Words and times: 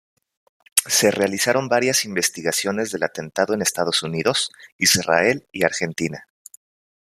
Se 0.87 1.11
realizaron 1.11 1.67
varias 1.69 2.05
investigaciones 2.05 2.89
del 2.91 3.03
atentado 3.03 3.53
en 3.53 3.61
Estados 3.61 4.01
Unidos, 4.01 4.49
Israel 4.79 5.45
y 5.51 5.63
Argentina. 5.63 6.25